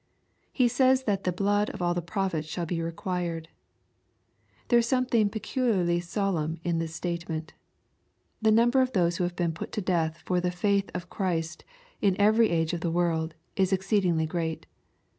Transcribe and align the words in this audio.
He 0.51 0.67
says 0.67 1.03
that 1.03 1.25
the" 1.25 1.31
blood 1.41 1.69
of 1.69 1.79
all 1.79 1.93
the 1.93 2.01
prophets 2.01 2.47
shall 2.47 2.65
be 2.65 2.81
required." 2.81 3.49
There 4.69 4.79
is 4.79 4.87
something 4.87 5.29
peculiarly 5.29 5.99
solemn 5.99 6.59
in 6.63 6.79
this 6.79 6.95
state 6.95 7.29
ment. 7.29 7.53
The 8.41 8.49
number 8.51 8.81
of 8.81 8.93
those 8.93 9.17
who 9.17 9.25
have 9.25 9.35
been 9.35 9.53
put 9.53 9.71
to 9.73 9.79
death 9.81 10.17
for 10.25 10.41
the 10.41 10.49
faith 10.49 10.89
of 10.95 11.11
Christ 11.11 11.63
in 12.01 12.19
every 12.19 12.49
age 12.49 12.73
of 12.73 12.81
the 12.81 12.89
world, 12.89 13.35
is 13.55 13.71
exceedingly 13.71 14.25
great. 14.25 14.65